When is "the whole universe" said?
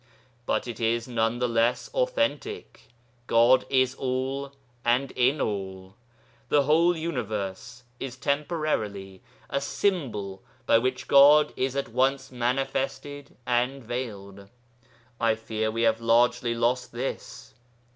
6.49-7.83